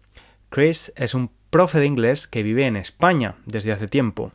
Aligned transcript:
Chris 0.48 0.94
es 0.96 1.12
un 1.12 1.30
profe 1.50 1.78
de 1.78 1.86
inglés 1.86 2.26
que 2.26 2.42
vive 2.42 2.66
en 2.66 2.76
España 2.76 3.34
desde 3.44 3.72
hace 3.72 3.86
tiempo. 3.86 4.32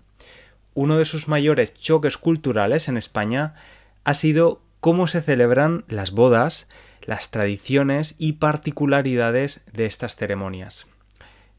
Uno 0.76 0.98
de 0.98 1.06
sus 1.06 1.28
mayores 1.28 1.74
choques 1.74 2.20
culturales 2.20 2.88
en 2.88 2.98
España 2.98 3.56
ha 4.04 4.14
sido 4.14 4.62
cómo 4.80 5.08
se 5.08 5.24
celebran 5.24 5.86
las 5.88 6.12
bodas 6.12 6.70
las 7.04 7.32
tradiciones 7.32 8.16
y 8.18 8.34
particularidades 8.34 9.62
de 9.72 9.86
estas 9.86 10.16
ceremonias. 10.16 10.88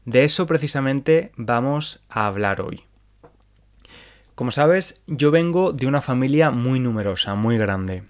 De 0.05 0.23
eso 0.23 0.45
precisamente 0.45 1.31
vamos 1.35 2.01
a 2.09 2.27
hablar 2.27 2.61
hoy. 2.61 2.83
Como 4.35 4.51
sabes, 4.51 5.03
yo 5.07 5.31
vengo 5.31 5.73
de 5.73 5.87
una 5.87 6.01
familia 6.01 6.51
muy 6.51 6.79
numerosa, 6.79 7.35
muy 7.35 7.57
grande. 7.57 8.03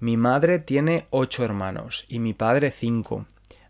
Mi 0.00 0.16
madre 0.16 0.58
tiene 0.58 1.06
ocho 1.10 1.44
hermanos 1.44 2.04
y 2.08 2.18
mi 2.18 2.32
padre 2.32 2.70
cinco, 2.70 3.26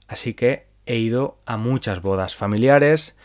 así 0.06 0.34
que 0.34 0.66
he 0.86 0.96
ido 0.96 1.38
a 1.46 1.56
muchas 1.56 2.02
bodas 2.02 2.36
familiares, 2.36 3.16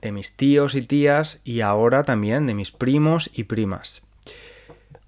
de 0.00 0.12
mis 0.12 0.34
tíos 0.34 0.74
y 0.74 0.82
tías 0.82 1.40
y 1.44 1.60
ahora 1.60 2.04
también 2.04 2.46
de 2.46 2.54
mis 2.54 2.72
primos 2.72 3.30
y 3.32 3.44
primas. 3.44 4.02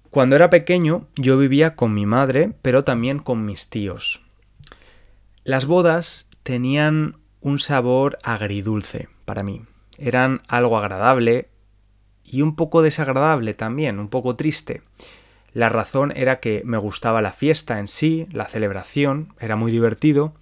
Cuando 0.09 0.35
era 0.35 0.49
pequeño 0.49 1.07
yo 1.15 1.37
vivía 1.37 1.75
con 1.75 1.93
mi 1.93 2.05
madre, 2.05 2.53
pero 2.61 2.83
también 2.83 3.19
con 3.19 3.43
mis 3.43 3.69
tíos. 3.69 4.24
Las 5.45 5.67
bodas 5.67 6.31
tenían 6.41 7.17
un 7.39 7.59
sabor 7.59 8.17
agridulce 8.23 9.09
para 9.25 9.43
mí. 9.43 9.61
Eran 9.99 10.41
algo 10.47 10.75
agradable 10.75 11.49
y 12.23 12.41
un 12.41 12.55
poco 12.55 12.81
desagradable 12.81 13.53
también, 13.53 13.99
un 13.99 14.07
poco 14.07 14.35
triste. 14.35 14.81
La 15.53 15.69
razón 15.69 16.11
era 16.15 16.39
que 16.39 16.63
me 16.65 16.79
gustaba 16.79 17.21
la 17.21 17.31
fiesta 17.31 17.77
en 17.77 17.87
sí, 17.87 18.25
la 18.31 18.45
celebración, 18.45 19.35
era 19.39 19.55
muy 19.55 19.71
divertido, 19.71 20.33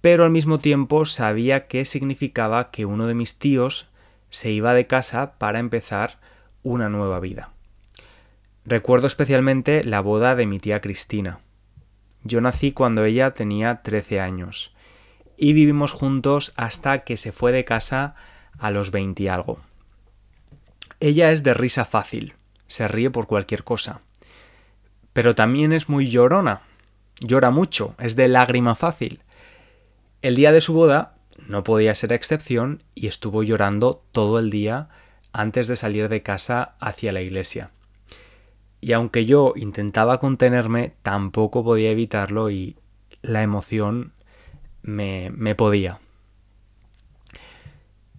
pero 0.00 0.22
al 0.22 0.30
mismo 0.30 0.60
tiempo 0.60 1.06
sabía 1.06 1.66
qué 1.66 1.84
significaba 1.84 2.70
que 2.70 2.86
uno 2.86 3.08
de 3.08 3.14
mis 3.14 3.40
tíos 3.40 3.88
se 4.30 4.52
iba 4.52 4.74
de 4.74 4.86
casa 4.86 5.32
para 5.38 5.58
empezar 5.58 6.20
una 6.62 6.88
nueva 6.88 7.18
vida. 7.18 7.50
Recuerdo 8.64 9.08
especialmente 9.08 9.82
la 9.82 10.00
boda 10.00 10.36
de 10.36 10.46
mi 10.46 10.60
tía 10.60 10.80
Cristina. 10.80 11.40
Yo 12.24 12.40
nací 12.40 12.72
cuando 12.72 13.04
ella 13.04 13.34
tenía 13.34 13.82
13 13.82 14.18
años 14.20 14.72
y 15.36 15.52
vivimos 15.52 15.92
juntos 15.92 16.54
hasta 16.56 17.04
que 17.04 17.18
se 17.18 17.32
fue 17.32 17.52
de 17.52 17.66
casa 17.66 18.14
a 18.58 18.70
los 18.70 18.90
20 18.90 19.22
y 19.22 19.28
algo. 19.28 19.58
Ella 21.00 21.32
es 21.32 21.42
de 21.42 21.52
risa 21.52 21.84
fácil, 21.84 22.34
se 22.66 22.88
ríe 22.88 23.10
por 23.10 23.26
cualquier 23.26 23.62
cosa, 23.62 24.00
pero 25.12 25.34
también 25.34 25.72
es 25.72 25.90
muy 25.90 26.08
llorona, 26.08 26.62
llora 27.20 27.50
mucho, 27.50 27.94
es 27.98 28.16
de 28.16 28.28
lágrima 28.28 28.74
fácil. 28.74 29.20
El 30.22 30.34
día 30.34 30.50
de 30.50 30.62
su 30.62 30.72
boda 30.72 31.16
no 31.46 31.62
podía 31.62 31.94
ser 31.94 32.14
excepción 32.14 32.82
y 32.94 33.06
estuvo 33.06 33.42
llorando 33.42 34.02
todo 34.12 34.38
el 34.38 34.48
día 34.48 34.88
antes 35.32 35.68
de 35.68 35.76
salir 35.76 36.08
de 36.08 36.22
casa 36.22 36.74
hacia 36.80 37.12
la 37.12 37.20
iglesia 37.20 37.73
y 38.84 38.92
aunque 38.92 39.24
yo 39.24 39.54
intentaba 39.56 40.18
contenerme, 40.18 40.92
tampoco 41.02 41.64
podía 41.64 41.90
evitarlo 41.90 42.50
y 42.50 42.76
la 43.22 43.42
emoción 43.42 44.12
me, 44.82 45.30
me 45.34 45.54
podía. 45.54 46.00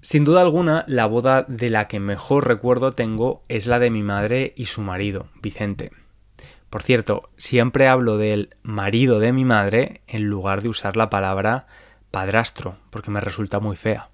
Sin 0.01 0.23
duda 0.23 0.41
alguna, 0.41 0.83
la 0.87 1.05
boda 1.05 1.43
de 1.43 1.69
la 1.69 1.87
que 1.87 1.99
mejor 1.99 2.47
recuerdo 2.47 2.93
tengo 2.93 3.43
es 3.47 3.67
la 3.67 3.77
de 3.77 3.91
mi 3.91 4.01
madre 4.01 4.53
y 4.55 4.65
su 4.65 4.81
marido, 4.81 5.27
Vicente. 5.39 5.91
Por 6.71 6.81
cierto, 6.81 7.29
siempre 7.37 7.87
hablo 7.87 8.17
del 8.17 8.49
marido 8.63 9.19
de 9.19 9.33
mi 9.33 9.45
madre 9.45 10.01
en 10.07 10.23
lugar 10.23 10.63
de 10.63 10.69
usar 10.69 10.97
la 10.97 11.11
palabra 11.11 11.67
padrastro, 12.09 12.77
porque 12.89 13.11
me 13.11 13.21
resulta 13.21 13.59
muy 13.59 13.75
fea. 13.75 14.09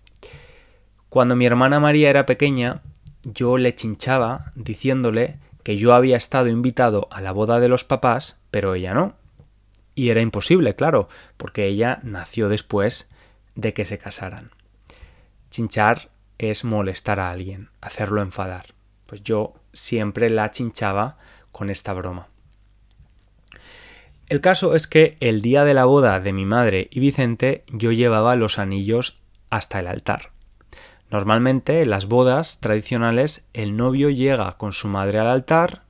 Cuando 1.07 1.37
mi 1.37 1.45
hermana 1.45 1.79
María 1.79 2.09
era 2.09 2.25
pequeña, 2.25 2.81
yo 3.23 3.57
le 3.57 3.73
chinchaba 3.73 4.51
diciéndole 4.55 5.39
que 5.63 5.77
yo 5.77 5.93
había 5.93 6.17
estado 6.17 6.47
invitado 6.47 7.07
a 7.11 7.21
la 7.21 7.31
boda 7.31 7.59
de 7.59 7.69
los 7.69 7.83
papás, 7.83 8.39
pero 8.51 8.75
ella 8.75 8.93
no. 8.93 9.15
Y 9.95 10.09
era 10.09 10.21
imposible, 10.21 10.75
claro, 10.75 11.07
porque 11.37 11.67
ella 11.67 11.99
nació 12.03 12.49
después 12.49 13.09
de 13.55 13.73
que 13.73 13.85
se 13.85 13.97
casaran. 13.97 14.51
Chinchar 15.49 16.09
es 16.37 16.63
molestar 16.63 17.19
a 17.19 17.29
alguien, 17.29 17.69
hacerlo 17.81 18.21
enfadar. 18.21 18.67
Pues 19.05 19.23
yo 19.23 19.53
siempre 19.73 20.29
la 20.29 20.49
chinchaba 20.51 21.17
con 21.51 21.69
esta 21.69 21.93
broma. 21.93 22.29
El 24.29 24.39
caso 24.39 24.75
es 24.75 24.87
que 24.87 25.17
el 25.19 25.41
día 25.41 25.65
de 25.65 25.73
la 25.73 25.83
boda 25.83 26.21
de 26.21 26.31
mi 26.31 26.45
madre 26.45 26.87
y 26.89 27.01
Vicente 27.01 27.65
yo 27.67 27.91
llevaba 27.91 28.37
los 28.37 28.59
anillos 28.59 29.19
hasta 29.49 29.81
el 29.81 29.87
altar. 29.87 30.30
Normalmente 31.11 31.81
en 31.81 31.89
las 31.89 32.07
bodas 32.07 32.61
tradicionales 32.61 33.45
el 33.53 33.75
novio 33.75 34.09
llega 34.09 34.53
con 34.53 34.71
su 34.71 34.87
madre 34.87 35.19
al 35.19 35.27
altar, 35.27 35.83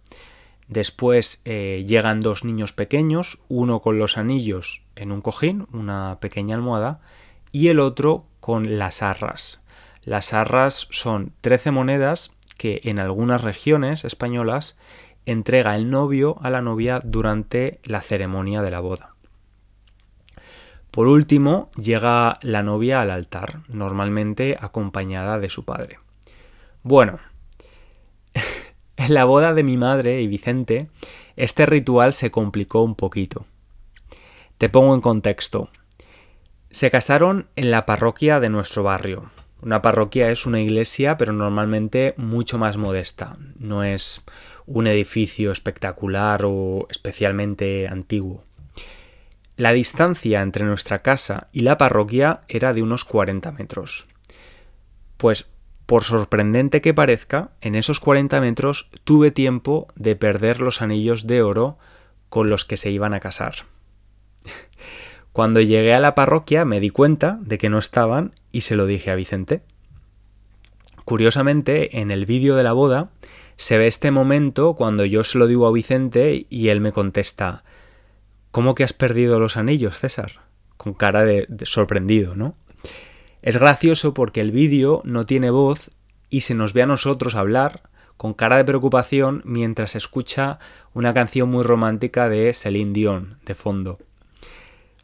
después 0.68 1.44
eh, 1.46 1.86
llegan 1.88 2.22
dos 2.22 2.44
niños 2.44 2.74
pequeños, 2.74 3.38
uno 3.48 3.82
con 3.82 4.00
los 4.00 4.18
anillos 4.18 4.82
en 4.96 5.12
un 5.12 5.22
cojín, 5.22 5.68
una 5.74 6.18
pequeña 6.20 6.56
almohada, 6.56 7.02
y 7.52 7.68
el 7.68 7.80
otro 7.80 8.26
con 8.40 8.80
las 8.80 9.04
arras. 9.04 9.62
Las 10.04 10.34
arras 10.34 10.88
son 10.90 11.34
13 11.42 11.70
monedas 11.70 12.32
que 12.58 12.82
en 12.86 12.98
algunas 12.98 13.44
regiones 13.44 14.06
españolas 14.06 14.76
entrega 15.28 15.76
el 15.76 15.92
novio 15.92 16.38
a 16.42 16.50
la 16.50 16.64
novia 16.64 17.00
durante 17.04 17.80
la 17.84 18.02
ceremonia 18.02 18.64
de 18.64 18.72
la 18.72 18.80
boda. 18.80 19.11
Por 20.92 21.08
último, 21.08 21.72
llega 21.78 22.38
la 22.42 22.64
novia 22.64 23.02
al 23.02 23.12
altar, 23.12 23.62
normalmente 23.70 24.58
acompañada 24.60 25.40
de 25.40 25.50
su 25.50 25.64
padre. 25.64 26.00
Bueno, 26.84 27.20
en 28.98 29.14
la 29.14 29.24
boda 29.24 29.54
de 29.54 29.64
mi 29.64 29.78
madre 29.78 30.22
y 30.22 30.28
Vicente, 30.28 30.90
este 31.38 31.66
ritual 31.66 32.12
se 32.12 32.30
complicó 32.30 32.82
un 32.84 32.96
poquito. 32.96 33.46
Te 34.58 34.68
pongo 34.68 34.94
en 34.94 35.02
contexto. 35.02 35.70
Se 36.72 36.92
casaron 36.92 37.48
en 37.56 37.72
la 37.72 37.86
parroquia 37.86 38.42
de 38.42 38.50
nuestro 38.50 38.84
barrio. 38.84 39.32
Una 39.62 39.82
parroquia 39.82 40.30
es 40.30 40.46
una 40.46 40.60
iglesia, 40.60 41.18
pero 41.18 41.32
normalmente 41.32 42.16
mucho 42.18 42.58
más 42.58 42.78
modesta. 42.78 43.38
No 43.58 43.84
es 43.84 44.24
un 44.66 44.88
edificio 44.88 45.52
espectacular 45.52 46.42
o 46.44 46.88
especialmente 46.90 47.88
antiguo. 47.88 48.44
La 49.62 49.74
distancia 49.74 50.42
entre 50.42 50.66
nuestra 50.66 51.04
casa 51.04 51.50
y 51.52 51.60
la 51.60 51.78
parroquia 51.78 52.42
era 52.48 52.74
de 52.74 52.82
unos 52.82 53.06
40 53.06 53.52
metros. 53.52 54.08
Pues, 55.18 55.52
por 55.86 56.04
sorprendente 56.04 56.82
que 56.82 56.96
parezca, 56.96 57.52
en 57.62 57.76
esos 57.76 58.00
40 58.00 58.42
metros 58.42 58.90
tuve 59.04 59.30
tiempo 59.30 59.88
de 59.94 60.16
perder 60.16 60.62
los 60.62 60.82
anillos 60.82 61.28
de 61.28 61.44
oro 61.44 61.78
con 62.30 62.50
los 62.50 62.66
que 62.66 62.76
se 62.76 62.90
iban 62.90 63.14
a 63.14 63.20
casar. 63.20 63.68
Cuando 65.32 65.62
llegué 65.62 65.94
a 65.94 66.00
la 66.00 66.16
parroquia 66.16 66.66
me 66.66 66.80
di 66.80 66.90
cuenta 66.90 67.38
de 67.44 67.60
que 67.60 67.70
no 67.70 67.78
estaban 67.78 68.34
y 68.52 68.62
se 68.62 68.76
lo 68.76 68.88
dije 68.88 69.12
a 69.12 69.16
Vicente. 69.16 69.62
Curiosamente, 71.06 72.00
en 72.00 72.10
el 72.10 72.26
vídeo 72.26 72.56
de 72.56 72.64
la 72.64 72.74
boda 72.74 73.12
se 73.58 73.78
ve 73.78 73.86
este 73.86 74.10
momento 74.10 74.74
cuando 74.74 75.06
yo 75.06 75.24
se 75.24 75.38
lo 75.38 75.46
digo 75.46 75.68
a 75.68 75.72
Vicente 75.72 76.48
y 76.50 76.70
él 76.70 76.82
me 76.82 76.92
contesta, 76.92 77.64
¿Cómo 78.52 78.76
que 78.76 78.84
has 78.84 78.94
perdido 78.94 79.40
los 79.40 79.56
anillos, 79.56 79.98
César? 79.98 80.42
Con 80.76 80.94
cara 80.94 81.24
de, 81.24 81.48
sorprendido, 81.64 82.36
¿no? 82.36 82.56
Es 83.42 83.58
gracioso 83.58 84.14
porque 84.14 84.42
el 84.42 84.52
vídeo 84.52 85.02
no 85.06 85.26
tiene 85.26 85.50
voz 85.50 85.90
y 86.30 86.42
se 86.42 86.54
nos 86.54 86.74
ve 86.74 86.84
a 86.84 86.88
nosotros 86.88 87.36
hablar 87.36 87.90
con 88.18 88.34
cara 88.34 88.58
de 88.58 88.66
preocupación 88.66 89.42
mientras 89.46 89.96
escucha 89.96 90.60
una 90.94 91.14
canción 91.14 91.50
muy 91.50 91.64
romántica 91.64 92.30
de 92.30 92.54
Celine 92.54 92.94
Dion 92.94 93.40
de 93.46 93.56
fondo. 93.56 94.00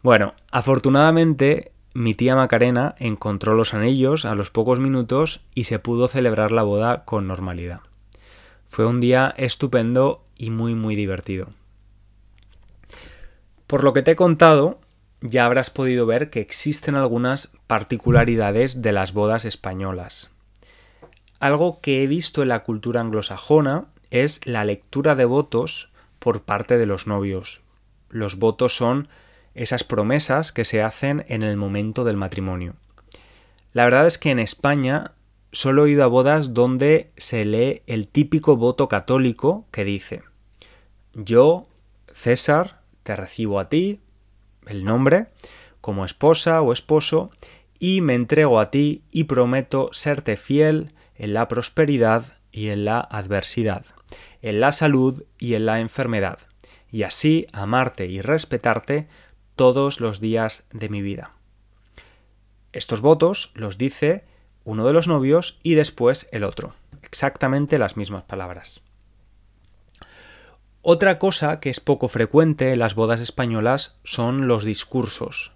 Bueno, 0.03 0.33
afortunadamente 0.51 1.71
mi 1.93 2.13
tía 2.13 2.35
Macarena 2.35 2.95
encontró 2.99 3.55
los 3.55 3.73
anillos 3.73 4.25
a 4.25 4.35
los 4.35 4.51
pocos 4.51 4.79
minutos 4.79 5.41
y 5.55 5.63
se 5.63 5.79
pudo 5.79 6.07
celebrar 6.07 6.51
la 6.51 6.61
boda 6.63 6.97
con 7.05 7.27
normalidad. 7.27 7.79
Fue 8.67 8.85
un 8.85 8.99
día 8.99 9.33
estupendo 9.37 10.25
y 10.37 10.51
muy 10.51 10.75
muy 10.75 10.95
divertido. 10.95 11.47
Por 13.67 13.83
lo 13.83 13.91
que 13.91 14.01
te 14.01 14.11
he 14.11 14.15
contado, 14.15 14.79
ya 15.21 15.45
habrás 15.45 15.69
podido 15.69 16.05
ver 16.05 16.29
que 16.29 16.39
existen 16.39 16.95
algunas 16.95 17.51
particularidades 17.67 18.81
de 18.81 18.93
las 18.93 19.11
bodas 19.11 19.43
españolas. 19.43 20.29
Algo 21.39 21.81
que 21.81 22.01
he 22.01 22.07
visto 22.07 22.41
en 22.41 22.49
la 22.49 22.63
cultura 22.63 23.01
anglosajona 23.01 23.85
es 24.09 24.39
la 24.45 24.63
lectura 24.63 25.15
de 25.15 25.25
votos 25.25 25.89
por 26.19 26.43
parte 26.43 26.77
de 26.77 26.85
los 26.85 27.07
novios. 27.07 27.61
Los 28.09 28.37
votos 28.37 28.75
son 28.75 29.09
esas 29.53 29.83
promesas 29.83 30.51
que 30.51 30.65
se 30.65 30.81
hacen 30.81 31.25
en 31.27 31.43
el 31.43 31.57
momento 31.57 32.03
del 32.05 32.15
matrimonio. 32.15 32.75
La 33.73 33.83
verdad 33.83 34.07
es 34.07 34.17
que 34.17 34.31
en 34.31 34.39
España 34.39 35.11
solo 35.51 35.85
he 35.85 35.91
ido 35.91 36.03
a 36.03 36.07
bodas 36.07 36.53
donde 36.53 37.11
se 37.17 37.43
lee 37.43 37.81
el 37.85 38.07
típico 38.07 38.55
voto 38.55 38.87
católico 38.87 39.65
que 39.71 39.83
dice 39.83 40.23
yo, 41.13 41.67
César, 42.13 42.76
te 43.07 43.15
recibo 43.15 43.61
a 43.61 43.69
ti, 43.69 44.01
el 44.65 44.83
nombre, 44.83 45.27
como 45.79 46.03
esposa 46.03 46.61
o 46.61 46.73
esposo, 46.73 47.29
y 47.79 48.01
me 48.01 48.15
entrego 48.15 48.59
a 48.59 48.69
ti 48.69 49.05
y 49.13 49.23
prometo 49.23 49.91
serte 49.93 50.35
fiel 50.35 50.91
en 51.15 51.33
la 51.33 51.47
prosperidad 51.47 52.33
y 52.51 52.67
en 52.67 52.83
la 52.83 52.99
adversidad, 52.99 53.85
en 54.41 54.59
la 54.59 54.73
salud 54.73 55.23
y 55.39 55.53
en 55.53 55.65
la 55.65 55.79
enfermedad, 55.79 56.39
y 56.91 57.03
así 57.03 57.47
amarte 57.53 58.07
y 58.07 58.19
respetarte 58.19 59.07
todos 59.55 60.01
los 60.01 60.19
días 60.19 60.65
de 60.73 60.89
mi 60.89 61.01
vida. 61.01 61.31
Estos 62.73 62.99
votos 62.99 63.51
los 63.53 63.77
dice 63.77 64.25
uno 64.65 64.85
de 64.85 64.91
los 64.91 65.07
novios 65.07 65.59
y 65.63 65.75
después 65.75 66.27
el 66.33 66.43
otro, 66.43 66.75
exactamente 67.03 67.77
las 67.77 67.95
mismas 67.95 68.23
palabras. 68.23 68.81
Otra 70.89 71.19
cosa 71.19 71.59
que 71.59 71.69
es 71.69 71.81
poco 71.81 72.07
frecuente 72.07 72.71
en 72.71 72.79
las 72.79 72.95
bodas 72.95 73.19
españolas 73.19 73.99
son 74.05 74.47
los 74.47 74.63
discursos. 74.63 75.51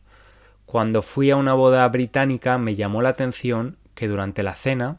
Cuando 0.66 1.02
fui 1.02 1.32
a 1.32 1.38
una 1.38 1.54
boda 1.54 1.88
británica 1.88 2.58
me 2.58 2.76
llamó 2.76 3.02
la 3.02 3.08
atención 3.08 3.78
que 3.96 4.10
durante 4.10 4.44
la 4.44 4.56
cena 4.56 4.98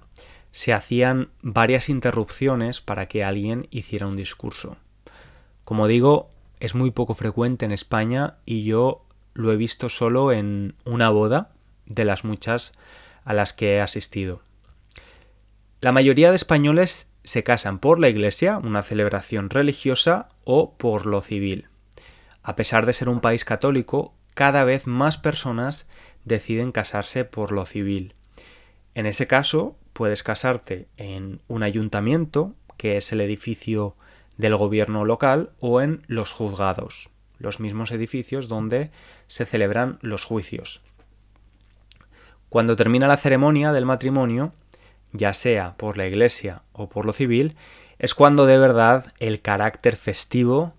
se 0.50 0.72
hacían 0.72 1.28
varias 1.42 1.90
interrupciones 1.90 2.80
para 2.80 3.08
que 3.08 3.22
alguien 3.22 3.68
hiciera 3.70 4.06
un 4.06 4.16
discurso. 4.16 4.78
Como 5.66 5.86
digo, 5.86 6.30
es 6.60 6.74
muy 6.74 6.92
poco 6.92 7.14
frecuente 7.14 7.66
en 7.66 7.72
España 7.72 8.38
y 8.46 8.64
yo 8.64 9.04
lo 9.34 9.52
he 9.52 9.56
visto 9.56 9.90
solo 9.90 10.32
en 10.32 10.76
una 10.86 11.10
boda 11.10 11.50
de 11.84 12.06
las 12.06 12.24
muchas 12.24 12.72
a 13.26 13.34
las 13.34 13.52
que 13.52 13.74
he 13.74 13.80
asistido. 13.82 14.40
La 15.82 15.92
mayoría 15.92 16.30
de 16.30 16.36
españoles 16.36 17.11
se 17.24 17.44
casan 17.44 17.78
por 17.78 17.98
la 17.98 18.08
iglesia, 18.08 18.58
una 18.58 18.82
celebración 18.82 19.50
religiosa, 19.50 20.28
o 20.44 20.74
por 20.76 21.06
lo 21.06 21.20
civil. 21.20 21.68
A 22.42 22.56
pesar 22.56 22.86
de 22.86 22.92
ser 22.92 23.08
un 23.08 23.20
país 23.20 23.44
católico, 23.44 24.14
cada 24.34 24.64
vez 24.64 24.86
más 24.86 25.18
personas 25.18 25.86
deciden 26.24 26.72
casarse 26.72 27.24
por 27.24 27.52
lo 27.52 27.66
civil. 27.66 28.14
En 28.94 29.06
ese 29.06 29.26
caso, 29.26 29.76
puedes 29.92 30.22
casarte 30.22 30.88
en 30.96 31.40
un 31.48 31.62
ayuntamiento, 31.62 32.54
que 32.76 32.96
es 32.96 33.12
el 33.12 33.20
edificio 33.20 33.96
del 34.36 34.56
gobierno 34.56 35.04
local, 35.04 35.50
o 35.60 35.80
en 35.80 36.02
los 36.06 36.32
juzgados, 36.32 37.10
los 37.38 37.60
mismos 37.60 37.92
edificios 37.92 38.48
donde 38.48 38.90
se 39.28 39.46
celebran 39.46 39.98
los 40.00 40.24
juicios. 40.24 40.82
Cuando 42.48 42.76
termina 42.76 43.06
la 43.06 43.16
ceremonia 43.16 43.72
del 43.72 43.86
matrimonio, 43.86 44.52
ya 45.12 45.34
sea 45.34 45.76
por 45.76 45.98
la 45.98 46.06
iglesia 46.06 46.62
o 46.72 46.88
por 46.88 47.06
lo 47.06 47.12
civil, 47.12 47.56
es 47.98 48.14
cuando 48.14 48.46
de 48.46 48.58
verdad 48.58 49.12
el 49.18 49.40
carácter 49.40 49.96
festivo 49.96 50.74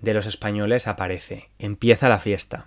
de 0.00 0.14
los 0.14 0.26
españoles 0.26 0.86
aparece, 0.86 1.50
empieza 1.58 2.08
la 2.08 2.18
fiesta. 2.18 2.66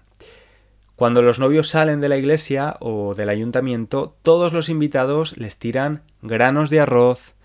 Cuando 0.95 1.21
los 1.21 1.39
novios 1.39 1.69
salen 1.69 2.01
de 2.01 2.09
la 2.09 2.17
iglesia 2.17 2.75
o 2.81 3.15
del 3.15 3.29
ayuntamiento, 3.29 4.17
todos 4.21 4.51
los 4.51 4.67
invitados 4.67 5.37
les 5.37 5.57
tiran 5.57 6.03
granos 6.21 6.69
de 6.69 6.81
arroz, 6.81 7.35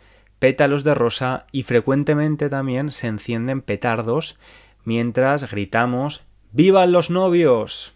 pétalos 0.40 0.82
de 0.82 0.94
rosa 0.94 1.46
y 1.52 1.62
frecuentemente 1.62 2.48
también 2.48 2.90
se 2.90 3.06
encienden 3.06 3.62
petardos 3.62 4.36
mientras 4.84 5.50
gritamos 5.50 6.22
¡Vivan 6.50 6.92
los 6.92 7.10
novios! 7.10 7.94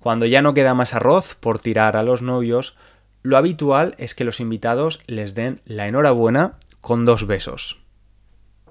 Cuando 0.00 0.26
ya 0.26 0.42
no 0.42 0.54
queda 0.54 0.74
más 0.74 0.94
arroz 0.94 1.36
por 1.38 1.58
tirar 1.58 1.96
a 1.96 2.02
los 2.02 2.22
novios, 2.22 2.76
lo 3.22 3.36
habitual 3.36 3.94
es 3.98 4.14
que 4.14 4.24
los 4.24 4.40
invitados 4.40 5.00
les 5.06 5.34
den 5.34 5.60
la 5.64 5.86
enhorabuena 5.86 6.58
con 6.80 7.04
dos 7.04 7.26
besos. 7.26 7.78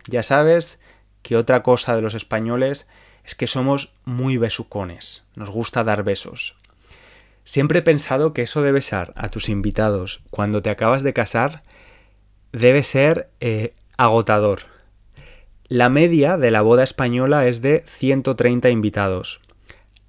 Ya 0.08 0.24
sabes 0.24 0.80
que 1.22 1.36
otra 1.36 1.62
cosa 1.62 1.96
de 1.96 2.02
los 2.02 2.16
españoles 2.16 2.88
es 3.24 3.36
que 3.36 3.48
somos 3.48 3.94
muy 4.06 4.38
besucones, 4.38 5.26
nos 5.36 5.50
gusta 5.50 5.84
dar 5.84 6.04
besos. 6.04 6.56
Siempre 7.44 7.80
he 7.80 7.84
pensado 7.84 8.34
que 8.34 8.44
eso 8.44 8.62
de 8.62 8.72
besar 8.72 9.14
a 9.16 9.30
tus 9.30 9.50
invitados 9.50 10.22
cuando 10.30 10.62
te 10.62 10.70
acabas 10.70 11.04
de 11.04 11.14
casar 11.14 11.64
debe 12.52 12.84
ser 12.84 13.30
eh, 13.40 13.74
agotador. 13.98 14.62
La 15.68 15.90
media 15.90 16.38
de 16.38 16.50
la 16.52 16.62
boda 16.62 16.84
española 16.84 17.48
es 17.48 17.62
de 17.62 17.84
130 17.86 18.70
invitados. 18.70 19.42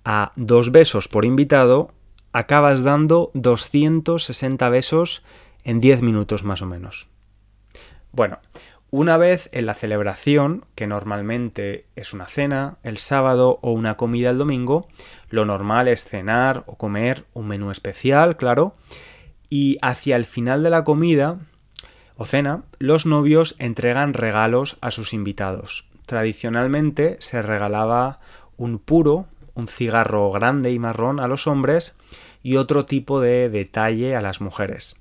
A 0.04 0.32
dos 0.36 0.72
besos 0.72 1.08
por 1.08 1.26
invitado 1.26 1.92
acabas 2.32 2.82
dando 2.82 3.30
260 3.34 4.68
besos 4.68 5.22
en 5.64 5.80
10 5.80 6.02
minutos 6.02 6.44
más 6.44 6.62
o 6.62 6.66
menos. 6.66 7.08
Bueno, 8.12 8.38
una 8.92 9.16
vez 9.16 9.48
en 9.52 9.66
la 9.66 9.74
celebración, 9.74 10.64
que 10.74 10.88
normalmente 10.88 11.86
es 11.94 12.12
una 12.12 12.26
cena 12.26 12.78
el 12.82 12.98
sábado 12.98 13.60
o 13.62 13.70
una 13.70 13.96
comida 13.96 14.30
el 14.30 14.38
domingo, 14.38 14.88
lo 15.28 15.44
normal 15.44 15.86
es 15.86 16.04
cenar 16.04 16.64
o 16.66 16.76
comer 16.76 17.24
un 17.32 17.46
menú 17.46 17.70
especial, 17.70 18.36
claro, 18.36 18.74
y 19.48 19.78
hacia 19.80 20.16
el 20.16 20.24
final 20.24 20.64
de 20.64 20.70
la 20.70 20.82
comida 20.82 21.38
o 22.16 22.24
cena, 22.24 22.64
los 22.78 23.06
novios 23.06 23.54
entregan 23.58 24.12
regalos 24.12 24.76
a 24.80 24.90
sus 24.90 25.14
invitados. 25.14 25.86
Tradicionalmente 26.06 27.16
se 27.20 27.42
regalaba 27.42 28.18
un 28.56 28.80
puro 28.80 29.26
un 29.60 29.68
cigarro 29.68 30.30
grande 30.32 30.72
y 30.72 30.78
marrón 30.78 31.20
a 31.20 31.28
los 31.28 31.46
hombres 31.46 31.94
y 32.42 32.56
otro 32.56 32.86
tipo 32.86 33.20
de 33.20 33.50
detalle 33.50 34.16
a 34.16 34.22
las 34.22 34.40
mujeres. 34.40 34.96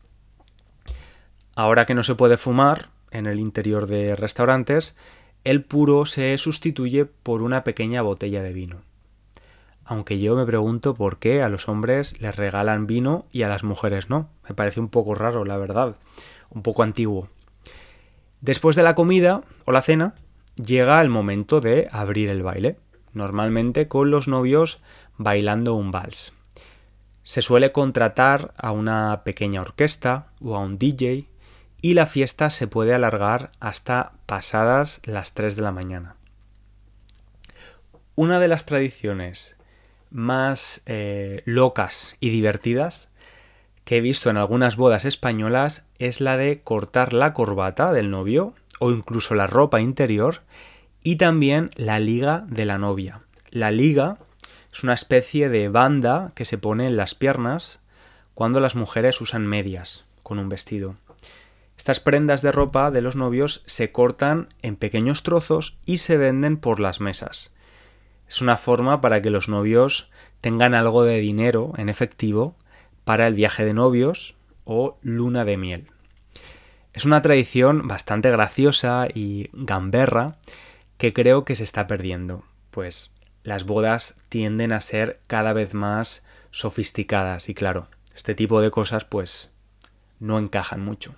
Ahora 1.55 1.85
que 1.85 1.95
no 1.95 2.03
se 2.03 2.15
puede 2.15 2.37
fumar 2.37 2.89
en 3.11 3.25
el 3.25 3.39
interior 3.39 3.87
de 3.87 4.15
restaurantes, 4.15 4.95
el 5.43 5.63
puro 5.63 6.05
se 6.05 6.37
sustituye 6.37 7.05
por 7.05 7.41
una 7.41 7.63
pequeña 7.63 8.01
botella 8.01 8.43
de 8.43 8.53
vino. 8.53 8.81
Aunque 9.85 10.19
yo 10.19 10.35
me 10.35 10.45
pregunto 10.45 10.93
por 10.93 11.17
qué 11.17 11.41
a 11.41 11.49
los 11.49 11.67
hombres 11.67 12.19
les 12.21 12.35
regalan 12.35 12.85
vino 12.85 13.25
y 13.31 13.41
a 13.41 13.49
las 13.49 13.63
mujeres 13.63 14.09
no. 14.09 14.29
Me 14.47 14.53
parece 14.53 14.79
un 14.79 14.89
poco 14.89 15.15
raro, 15.15 15.45
la 15.45 15.57
verdad. 15.57 15.95
Un 16.51 16.61
poco 16.61 16.83
antiguo. 16.83 17.29
Después 18.41 18.75
de 18.75 18.83
la 18.83 18.93
comida 18.93 19.41
o 19.65 19.71
la 19.71 19.81
cena, 19.81 20.15
llega 20.55 21.01
el 21.01 21.09
momento 21.09 21.59
de 21.59 21.87
abrir 21.91 22.29
el 22.29 22.43
baile 22.43 22.77
normalmente 23.13 23.87
con 23.87 24.11
los 24.11 24.27
novios 24.27 24.79
bailando 25.17 25.75
un 25.75 25.91
vals. 25.91 26.33
Se 27.23 27.41
suele 27.41 27.71
contratar 27.71 28.53
a 28.57 28.71
una 28.71 29.21
pequeña 29.23 29.61
orquesta 29.61 30.27
o 30.41 30.55
a 30.55 30.59
un 30.59 30.79
DJ 30.79 31.27
y 31.81 31.93
la 31.93 32.05
fiesta 32.05 32.49
se 32.49 32.67
puede 32.67 32.93
alargar 32.93 33.51
hasta 33.59 34.13
pasadas 34.25 35.01
las 35.05 35.33
3 35.33 35.55
de 35.55 35.61
la 35.61 35.71
mañana. 35.71 36.15
Una 38.15 38.39
de 38.39 38.47
las 38.47 38.65
tradiciones 38.65 39.55
más 40.09 40.81
eh, 40.85 41.41
locas 41.45 42.17
y 42.19 42.31
divertidas 42.31 43.11
que 43.85 43.97
he 43.97 44.01
visto 44.01 44.29
en 44.29 44.37
algunas 44.37 44.75
bodas 44.75 45.05
españolas 45.05 45.87
es 45.99 46.21
la 46.21 46.37
de 46.37 46.61
cortar 46.61 47.13
la 47.13 47.33
corbata 47.33 47.93
del 47.93 48.09
novio 48.09 48.53
o 48.79 48.91
incluso 48.91 49.35
la 49.35 49.47
ropa 49.47 49.81
interior 49.81 50.41
y 51.03 51.15
también 51.15 51.69
la 51.75 51.99
liga 51.99 52.43
de 52.47 52.65
la 52.65 52.77
novia. 52.77 53.21
La 53.49 53.71
liga 53.71 54.17
Es 54.71 54.83
una 54.83 54.93
especie 54.93 55.49
de 55.49 55.67
banda 55.69 56.31
que 56.35 56.45
se 56.45 56.59
pone 56.59 56.85
en 56.85 56.95
las 56.95 57.15
piernas 57.15 57.79
cuando 58.35 58.59
las 58.59 58.75
mujeres 58.75 59.19
usan 59.19 59.47
medias 59.47 60.05
con 60.21 60.37
un 60.37 60.47
vestido. 60.47 60.95
Estas 61.77 61.99
prendas 61.99 62.41
de 62.41 62.51
ropa 62.51 62.91
de 62.91 63.01
los 63.01 63.15
novios 63.15 63.63
se 63.65 63.91
cortan 63.91 64.49
en 64.61 64.75
pequeños 64.75 65.23
trozos 65.23 65.77
y 65.85 65.97
se 65.97 66.17
venden 66.17 66.57
por 66.57 66.79
las 66.79 67.01
mesas. 67.01 67.53
Es 68.27 68.41
una 68.41 68.57
forma 68.57 69.01
para 69.01 69.21
que 69.21 69.31
los 69.31 69.49
novios 69.49 70.11
tengan 70.41 70.75
algo 70.75 71.03
de 71.03 71.19
dinero 71.19 71.73
en 71.77 71.89
efectivo 71.89 72.55
para 73.05 73.25
el 73.25 73.33
viaje 73.33 73.65
de 73.65 73.73
novios 73.73 74.35
o 74.65 74.99
luna 75.01 75.45
de 75.45 75.57
miel. 75.57 75.87
Es 76.93 77.05
una 77.05 77.21
tradición 77.21 77.87
bastante 77.87 78.29
graciosa 78.29 79.07
y 79.13 79.49
gamberra 79.53 80.37
que 80.99 81.13
creo 81.13 81.45
que 81.45 81.55
se 81.55 81.63
está 81.63 81.87
perdiendo, 81.87 82.43
pues 82.71 83.11
las 83.43 83.63
bodas 83.63 84.15
tienden 84.27 84.73
a 84.73 84.81
ser 84.81 85.21
cada 85.27 85.53
vez 85.53 85.73
más 85.73 86.25
sofisticadas 86.51 87.47
y 87.47 87.53
claro, 87.53 87.87
este 88.13 88.35
tipo 88.35 88.59
de 88.59 88.69
cosas 88.69 89.05
pues 89.05 89.53
no 90.19 90.37
encajan 90.37 90.81
mucho. 90.81 91.15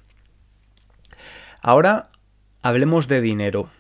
Ahora 1.64 2.10
hablemos 2.62 3.08
de 3.08 3.22
dinero. 3.22 3.72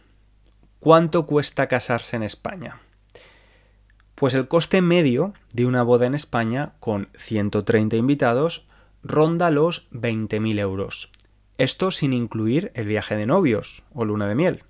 ¿Cuánto 0.79 1.27
cuesta 1.27 1.67
casarse 1.67 2.15
en 2.15 2.23
España? 2.23 2.81
Pues 4.15 4.33
el 4.33 4.47
coste 4.47 4.81
medio 4.81 5.35
de 5.53 5.67
una 5.67 5.83
boda 5.83 6.07
en 6.07 6.15
España 6.15 6.73
con 6.79 7.09
130 7.15 7.95
invitados 7.95 8.65
ronda 9.03 9.51
los 9.51 9.87
20.000 9.91 10.59
euros. 10.59 11.11
Esto 11.59 11.91
sin 11.91 12.13
incluir 12.13 12.71
el 12.73 12.87
viaje 12.87 13.15
de 13.15 13.27
novios 13.27 13.83
o 13.93 14.03
luna 14.03 14.27
de 14.27 14.33
miel. 14.33 14.63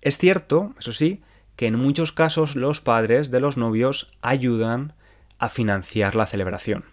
Es 0.00 0.18
cierto, 0.18 0.74
eso 0.78 0.92
sí, 0.92 1.22
que 1.56 1.66
en 1.66 1.76
muchos 1.76 2.12
casos 2.12 2.56
los 2.56 2.80
padres 2.80 3.30
de 3.30 3.40
los 3.40 3.56
novios 3.56 4.10
ayudan 4.22 4.94
a 5.38 5.48
financiar 5.48 6.14
la 6.14 6.26
celebración. 6.26 6.84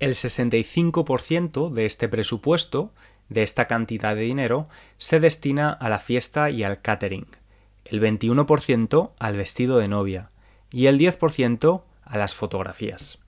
El 0.00 0.14
65% 0.14 1.70
de 1.70 1.86
este 1.86 2.08
presupuesto, 2.08 2.92
de 3.28 3.42
esta 3.42 3.66
cantidad 3.66 4.14
de 4.14 4.22
dinero, 4.22 4.68
se 4.96 5.20
destina 5.20 5.70
a 5.70 5.88
la 5.88 5.98
fiesta 5.98 6.50
y 6.50 6.62
al 6.62 6.80
catering 6.80 7.26
el 7.90 8.00
21% 8.00 9.12
al 9.18 9.36
vestido 9.36 9.78
de 9.78 9.88
novia 9.88 10.30
y 10.70 10.86
el 10.86 10.98
10% 10.98 11.82
a 12.04 12.18
las 12.18 12.34
fotografías. 12.34 13.20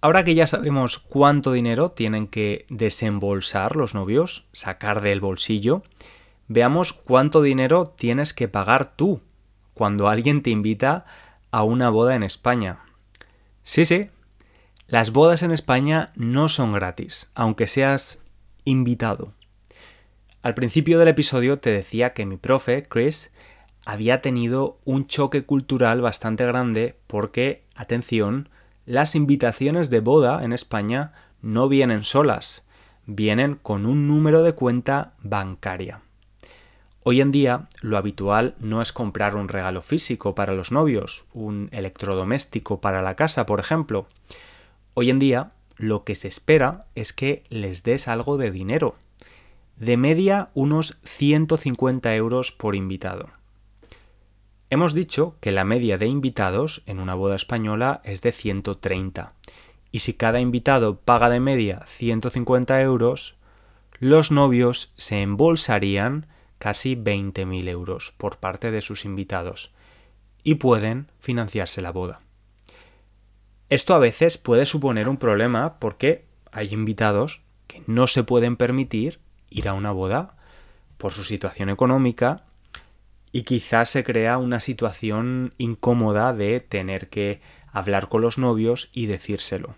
Ahora 0.00 0.24
que 0.24 0.34
ya 0.34 0.46
sabemos 0.46 0.98
cuánto 0.98 1.52
dinero 1.52 1.90
tienen 1.90 2.28
que 2.28 2.66
desembolsar 2.68 3.76
los 3.76 3.94
novios, 3.94 4.46
sacar 4.52 5.00
del 5.00 5.20
bolsillo, 5.20 5.82
veamos 6.48 6.92
cuánto 6.92 7.42
dinero 7.42 7.94
tienes 7.96 8.34
que 8.34 8.48
pagar 8.48 8.96
tú 8.96 9.20
cuando 9.74 10.08
alguien 10.08 10.42
te 10.42 10.50
invita 10.50 11.04
a 11.50 11.62
una 11.62 11.90
boda 11.90 12.16
en 12.16 12.22
España. 12.22 12.80
Sí, 13.62 13.84
sí, 13.84 14.08
las 14.86 15.12
bodas 15.12 15.42
en 15.42 15.50
España 15.50 16.12
no 16.16 16.48
son 16.48 16.72
gratis, 16.72 17.30
aunque 17.34 17.66
seas 17.66 18.20
invitado. 18.64 19.32
Al 20.42 20.54
principio 20.54 20.98
del 20.98 21.08
episodio 21.08 21.58
te 21.58 21.70
decía 21.70 22.14
que 22.14 22.24
mi 22.24 22.36
profe, 22.36 22.82
Chris, 22.82 23.30
había 23.84 24.22
tenido 24.22 24.78
un 24.84 25.06
choque 25.06 25.44
cultural 25.44 26.00
bastante 26.00 26.44
grande 26.46 26.98
porque, 27.06 27.62
atención, 27.74 28.48
las 28.86 29.14
invitaciones 29.14 29.90
de 29.90 30.00
boda 30.00 30.42
en 30.42 30.52
España 30.52 31.12
no 31.42 31.68
vienen 31.68 32.04
solas, 32.04 32.64
vienen 33.06 33.56
con 33.56 33.84
un 33.84 34.08
número 34.08 34.42
de 34.42 34.54
cuenta 34.54 35.14
bancaria. 35.22 36.02
Hoy 37.10 37.22
en 37.22 37.30
día 37.30 37.68
lo 37.80 37.96
habitual 37.96 38.54
no 38.60 38.82
es 38.82 38.92
comprar 38.92 39.34
un 39.34 39.48
regalo 39.48 39.80
físico 39.80 40.34
para 40.34 40.52
los 40.52 40.72
novios, 40.72 41.24
un 41.32 41.70
electrodoméstico 41.72 42.82
para 42.82 43.00
la 43.00 43.16
casa, 43.16 43.46
por 43.46 43.60
ejemplo. 43.60 44.06
Hoy 44.92 45.08
en 45.08 45.18
día 45.18 45.52
lo 45.78 46.04
que 46.04 46.14
se 46.14 46.28
espera 46.28 46.84
es 46.94 47.14
que 47.14 47.44
les 47.48 47.82
des 47.82 48.08
algo 48.08 48.36
de 48.36 48.50
dinero, 48.50 48.94
de 49.78 49.96
media 49.96 50.50
unos 50.52 50.98
150 51.04 52.14
euros 52.14 52.52
por 52.52 52.76
invitado. 52.76 53.30
Hemos 54.68 54.92
dicho 54.92 55.34
que 55.40 55.50
la 55.50 55.64
media 55.64 55.96
de 55.96 56.08
invitados 56.08 56.82
en 56.84 57.00
una 57.00 57.14
boda 57.14 57.36
española 57.36 58.02
es 58.04 58.20
de 58.20 58.32
130, 58.32 59.32
y 59.92 60.00
si 60.00 60.12
cada 60.12 60.40
invitado 60.40 60.98
paga 60.98 61.30
de 61.30 61.40
media 61.40 61.80
150 61.86 62.82
euros, 62.82 63.34
los 63.98 64.30
novios 64.30 64.92
se 64.98 65.22
embolsarían 65.22 66.26
casi 66.58 66.96
20.000 66.96 67.68
euros 67.68 68.14
por 68.16 68.38
parte 68.38 68.70
de 68.70 68.82
sus 68.82 69.04
invitados 69.04 69.72
y 70.42 70.56
pueden 70.56 71.10
financiarse 71.20 71.80
la 71.82 71.92
boda. 71.92 72.20
Esto 73.68 73.94
a 73.94 73.98
veces 73.98 74.38
puede 74.38 74.66
suponer 74.66 75.08
un 75.08 75.18
problema 75.18 75.78
porque 75.78 76.24
hay 76.52 76.72
invitados 76.72 77.42
que 77.66 77.82
no 77.86 78.06
se 78.06 78.24
pueden 78.24 78.56
permitir 78.56 79.20
ir 79.50 79.68
a 79.68 79.74
una 79.74 79.92
boda 79.92 80.36
por 80.96 81.12
su 81.12 81.24
situación 81.24 81.68
económica 81.68 82.44
y 83.30 83.42
quizás 83.42 83.90
se 83.90 84.04
crea 84.04 84.38
una 84.38 84.60
situación 84.60 85.54
incómoda 85.58 86.32
de 86.32 86.60
tener 86.60 87.08
que 87.08 87.40
hablar 87.70 88.08
con 88.08 88.22
los 88.22 88.38
novios 88.38 88.88
y 88.92 89.06
decírselo. 89.06 89.76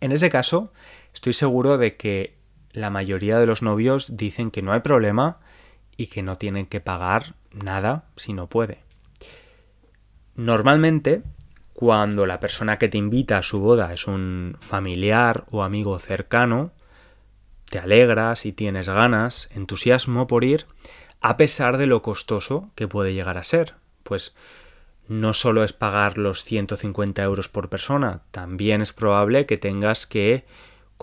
En 0.00 0.12
ese 0.12 0.28
caso, 0.28 0.72
estoy 1.14 1.32
seguro 1.32 1.78
de 1.78 1.96
que 1.96 2.36
la 2.72 2.90
mayoría 2.90 3.38
de 3.38 3.46
los 3.46 3.62
novios 3.62 4.16
dicen 4.16 4.50
que 4.50 4.60
no 4.60 4.72
hay 4.72 4.80
problema 4.80 5.38
y 5.96 6.08
que 6.08 6.22
no 6.22 6.36
tienen 6.38 6.66
que 6.66 6.80
pagar 6.80 7.34
nada 7.52 8.06
si 8.16 8.32
no 8.32 8.48
puede. 8.48 8.80
Normalmente, 10.34 11.22
cuando 11.72 12.26
la 12.26 12.40
persona 12.40 12.78
que 12.78 12.88
te 12.88 12.98
invita 12.98 13.38
a 13.38 13.42
su 13.42 13.60
boda 13.60 13.92
es 13.92 14.06
un 14.06 14.56
familiar 14.60 15.44
o 15.50 15.62
amigo 15.62 15.98
cercano, 15.98 16.72
te 17.68 17.78
alegras 17.78 18.46
y 18.46 18.52
tienes 18.52 18.88
ganas, 18.88 19.48
entusiasmo 19.52 20.26
por 20.26 20.44
ir, 20.44 20.66
a 21.20 21.36
pesar 21.36 21.78
de 21.78 21.86
lo 21.86 22.02
costoso 22.02 22.70
que 22.74 22.88
puede 22.88 23.14
llegar 23.14 23.38
a 23.38 23.44
ser. 23.44 23.74
Pues 24.02 24.34
no 25.08 25.34
solo 25.34 25.64
es 25.64 25.72
pagar 25.72 26.18
los 26.18 26.44
150 26.44 27.22
euros 27.22 27.48
por 27.48 27.68
persona, 27.68 28.22
también 28.30 28.80
es 28.80 28.92
probable 28.92 29.46
que 29.46 29.58
tengas 29.58 30.06
que 30.06 30.44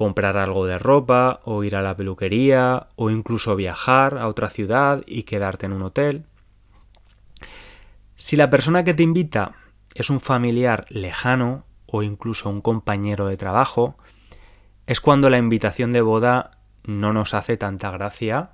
comprar 0.01 0.35
algo 0.35 0.65
de 0.65 0.79
ropa 0.79 1.41
o 1.43 1.63
ir 1.63 1.75
a 1.75 1.83
la 1.83 1.95
peluquería 1.95 2.87
o 2.95 3.11
incluso 3.11 3.55
viajar 3.55 4.17
a 4.17 4.27
otra 4.27 4.49
ciudad 4.49 5.03
y 5.05 5.23
quedarte 5.23 5.67
en 5.67 5.73
un 5.73 5.83
hotel. 5.83 6.25
Si 8.15 8.35
la 8.35 8.49
persona 8.49 8.83
que 8.83 8.95
te 8.95 9.03
invita 9.03 9.53
es 9.93 10.09
un 10.09 10.19
familiar 10.19 10.87
lejano 10.89 11.65
o 11.85 12.01
incluso 12.01 12.49
un 12.49 12.61
compañero 12.61 13.27
de 13.27 13.37
trabajo, 13.37 13.95
es 14.87 15.01
cuando 15.01 15.29
la 15.29 15.37
invitación 15.37 15.91
de 15.91 16.01
boda 16.01 16.49
no 16.83 17.13
nos 17.13 17.35
hace 17.35 17.55
tanta 17.55 17.91
gracia, 17.91 18.53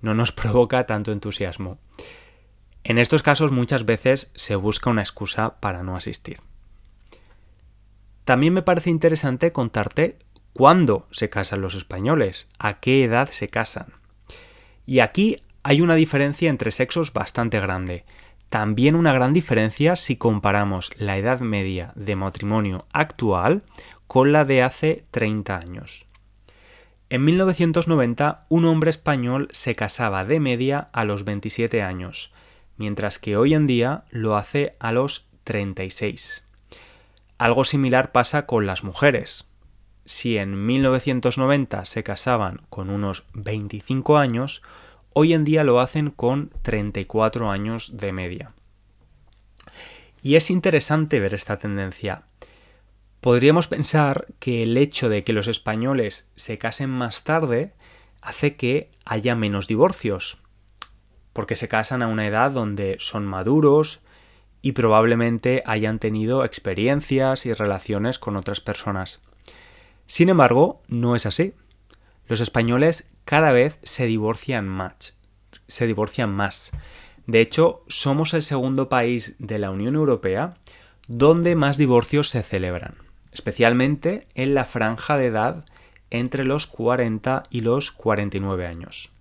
no 0.00 0.14
nos 0.14 0.32
provoca 0.40 0.86
tanto 0.86 1.12
entusiasmo. 1.12 1.78
En 2.82 2.98
estos 2.98 3.22
casos 3.22 3.52
muchas 3.52 3.84
veces 3.84 4.32
se 4.34 4.56
busca 4.56 4.90
una 4.90 5.02
excusa 5.02 5.60
para 5.60 5.84
no 5.84 5.94
asistir. 5.94 6.40
También 8.24 8.54
me 8.54 8.62
parece 8.62 8.90
interesante 8.90 9.52
contarte 9.52 10.18
cuándo 10.60 11.06
se 11.10 11.30
casan 11.30 11.62
los 11.62 11.74
españoles, 11.74 12.46
a 12.58 12.80
qué 12.80 13.02
edad 13.02 13.30
se 13.30 13.48
casan. 13.48 13.94
Y 14.84 14.98
aquí 14.98 15.38
hay 15.62 15.80
una 15.80 15.94
diferencia 15.94 16.50
entre 16.50 16.70
sexos 16.70 17.14
bastante 17.14 17.58
grande. 17.60 18.04
También 18.50 18.94
una 18.94 19.14
gran 19.14 19.32
diferencia 19.32 19.96
si 19.96 20.16
comparamos 20.16 20.90
la 20.98 21.16
edad 21.16 21.40
media 21.40 21.94
de 21.94 22.14
matrimonio 22.14 22.84
actual 22.92 23.62
con 24.06 24.32
la 24.32 24.44
de 24.44 24.62
hace 24.62 25.02
30 25.12 25.56
años. 25.56 26.04
En 27.08 27.24
1990, 27.24 28.44
un 28.50 28.66
hombre 28.66 28.90
español 28.90 29.48
se 29.52 29.74
casaba 29.74 30.26
de 30.26 30.40
media 30.40 30.90
a 30.92 31.06
los 31.06 31.24
27 31.24 31.80
años, 31.80 32.34
mientras 32.76 33.18
que 33.18 33.38
hoy 33.38 33.54
en 33.54 33.66
día 33.66 34.04
lo 34.10 34.36
hace 34.36 34.76
a 34.78 34.92
los 34.92 35.26
36. 35.44 36.44
Algo 37.38 37.64
similar 37.64 38.12
pasa 38.12 38.44
con 38.44 38.66
las 38.66 38.84
mujeres. 38.84 39.49
Si 40.10 40.38
en 40.38 40.66
1990 40.66 41.84
se 41.84 42.02
casaban 42.02 42.62
con 42.68 42.90
unos 42.90 43.26
25 43.32 44.18
años, 44.18 44.60
hoy 45.12 45.34
en 45.34 45.44
día 45.44 45.62
lo 45.62 45.78
hacen 45.78 46.10
con 46.10 46.50
34 46.62 47.48
años 47.48 47.92
de 47.96 48.10
media. 48.10 48.52
Y 50.20 50.34
es 50.34 50.50
interesante 50.50 51.20
ver 51.20 51.32
esta 51.32 51.58
tendencia. 51.58 52.24
Podríamos 53.20 53.68
pensar 53.68 54.26
que 54.40 54.64
el 54.64 54.76
hecho 54.78 55.08
de 55.08 55.22
que 55.22 55.32
los 55.32 55.46
españoles 55.46 56.32
se 56.34 56.58
casen 56.58 56.90
más 56.90 57.22
tarde 57.22 57.72
hace 58.20 58.56
que 58.56 58.90
haya 59.04 59.36
menos 59.36 59.68
divorcios, 59.68 60.38
porque 61.32 61.54
se 61.54 61.68
casan 61.68 62.02
a 62.02 62.08
una 62.08 62.26
edad 62.26 62.50
donde 62.50 62.96
son 62.98 63.26
maduros 63.26 64.00
y 64.60 64.72
probablemente 64.72 65.62
hayan 65.66 66.00
tenido 66.00 66.44
experiencias 66.44 67.46
y 67.46 67.52
relaciones 67.52 68.18
con 68.18 68.36
otras 68.36 68.60
personas. 68.60 69.20
Sin 70.10 70.28
embargo, 70.28 70.82
no 70.88 71.14
es 71.14 71.24
así. 71.24 71.54
Los 72.26 72.40
españoles 72.40 73.08
cada 73.24 73.52
vez 73.52 73.78
se 73.84 74.06
divorcian 74.06 74.66
más. 74.66 75.16
Se 75.68 75.86
divorcian 75.86 76.34
más. 76.34 76.72
De 77.28 77.40
hecho, 77.40 77.84
somos 77.86 78.34
el 78.34 78.42
segundo 78.42 78.88
país 78.88 79.36
de 79.38 79.60
la 79.60 79.70
Unión 79.70 79.94
Europea 79.94 80.54
donde 81.06 81.54
más 81.54 81.78
divorcios 81.78 82.28
se 82.28 82.42
celebran, 82.42 82.96
especialmente 83.30 84.26
en 84.34 84.52
la 84.52 84.64
franja 84.64 85.16
de 85.16 85.26
edad 85.26 85.64
entre 86.10 86.42
los 86.42 86.66
40 86.66 87.44
y 87.48 87.60
los 87.60 87.92
49 87.92 88.66
años. 88.66 89.12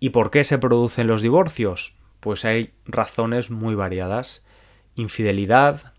¿Y 0.00 0.08
por 0.08 0.30
qué 0.30 0.44
se 0.44 0.56
producen 0.56 1.06
los 1.06 1.20
divorcios? 1.20 1.94
Pues 2.20 2.46
hay 2.46 2.72
razones 2.86 3.50
muy 3.50 3.74
variadas. 3.74 4.46
Infidelidad, 4.94 5.92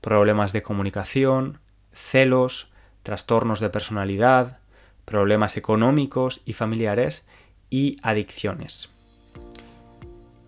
problemas 0.00 0.54
de 0.54 0.62
comunicación, 0.62 1.60
celos, 1.92 2.69
trastornos 3.02 3.60
de 3.60 3.70
personalidad, 3.70 4.58
problemas 5.04 5.56
económicos 5.56 6.42
y 6.44 6.52
familiares 6.52 7.26
y 7.70 7.96
adicciones. 8.02 8.90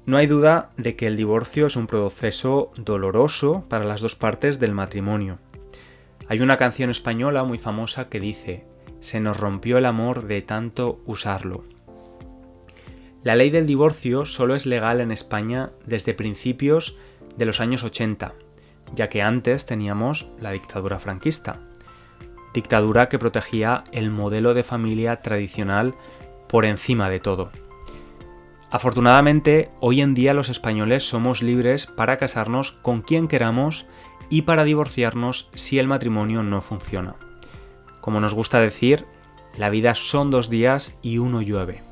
No 0.04 0.16
hay 0.16 0.26
duda 0.26 0.70
de 0.76 0.96
que 0.96 1.06
el 1.06 1.16
divorcio 1.16 1.66
es 1.66 1.76
un 1.76 1.86
proceso 1.86 2.72
doloroso 2.76 3.64
para 3.68 3.84
las 3.84 4.00
dos 4.00 4.16
partes 4.16 4.58
del 4.58 4.72
matrimonio. 4.72 5.38
Hay 6.28 6.40
una 6.40 6.56
canción 6.56 6.90
española 6.90 7.44
muy 7.44 7.58
famosa 7.58 8.08
que 8.08 8.18
dice, 8.18 8.64
se 9.00 9.20
nos 9.20 9.38
rompió 9.38 9.78
el 9.78 9.84
amor 9.84 10.26
de 10.26 10.42
tanto 10.42 11.00
usarlo. 11.06 11.64
La 13.22 13.36
ley 13.36 13.50
del 13.50 13.66
divorcio 13.66 14.26
solo 14.26 14.56
es 14.56 14.66
legal 14.66 15.00
en 15.00 15.12
España 15.12 15.70
desde 15.86 16.14
principios 16.14 16.96
de 17.36 17.46
los 17.46 17.60
años 17.60 17.84
80, 17.84 18.34
ya 18.94 19.08
que 19.08 19.22
antes 19.22 19.66
teníamos 19.66 20.26
la 20.40 20.50
dictadura 20.50 20.98
franquista, 20.98 21.60
dictadura 22.54 23.08
que 23.08 23.18
protegía 23.18 23.84
el 23.92 24.10
modelo 24.10 24.54
de 24.54 24.62
familia 24.62 25.22
tradicional 25.22 25.94
por 26.48 26.64
encima 26.64 27.10
de 27.10 27.20
todo. 27.20 27.50
Afortunadamente, 28.70 29.70
hoy 29.80 30.00
en 30.00 30.14
día 30.14 30.32
los 30.32 30.48
españoles 30.48 31.06
somos 31.06 31.42
libres 31.42 31.86
para 31.86 32.16
casarnos 32.16 32.72
con 32.72 33.02
quien 33.02 33.28
queramos 33.28 33.86
y 34.30 34.42
para 34.42 34.64
divorciarnos 34.64 35.50
si 35.54 35.78
el 35.78 35.86
matrimonio 35.86 36.42
no 36.42 36.62
funciona. 36.62 37.16
Como 38.00 38.20
nos 38.20 38.32
gusta 38.32 38.60
decir, 38.60 39.04
la 39.58 39.68
vida 39.68 39.94
son 39.94 40.30
dos 40.30 40.48
días 40.48 40.96
y 41.02 41.18
uno 41.18 41.42
llueve. 41.42 41.82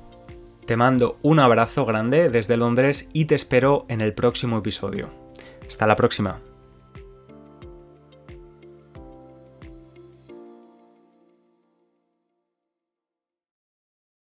Te 0.65 0.77
mando 0.77 1.19
un 1.21 1.39
abrazo 1.39 1.85
grande 1.85 2.31
desde 2.31 2.57
Londres 2.57 3.09
y 3.13 3.27
te 3.27 3.35
espero 3.35 3.85
en 3.89 4.01
el 4.01 4.15
próximo 4.15 4.59
episodio. 4.59 5.11
Hasta 5.69 5.87
la 5.87 5.97
próxima. 5.97 6.41